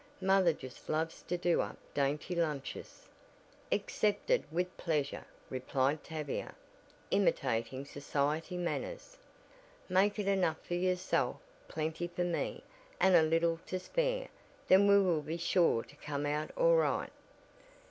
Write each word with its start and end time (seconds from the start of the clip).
"Mother 0.19 0.51
just 0.51 0.89
loves 0.89 1.21
to 1.21 1.37
do 1.37 1.61
up 1.61 1.77
dainty 1.93 2.33
lunches." 2.33 3.07
"Accepted 3.71 4.43
with 4.51 4.75
pleasure," 4.75 5.25
replied 5.47 6.03
Tavia, 6.03 6.55
imitating 7.11 7.85
society 7.85 8.57
manners. 8.57 9.17
"Make 9.87 10.17
it 10.17 10.27
enough 10.27 10.57
for 10.65 10.73
yourself, 10.73 11.37
plenty 11.67 12.07
for 12.07 12.23
me, 12.23 12.63
and 12.99 13.15
a 13.15 13.21
little 13.21 13.59
to 13.67 13.77
spare. 13.77 14.29
Then 14.67 14.87
we 14.87 14.97
will 14.99 15.21
be 15.21 15.37
sure 15.37 15.83
to 15.83 15.95
come 15.97 16.25
out 16.25 16.49
all 16.57 16.77
right." 16.77 17.13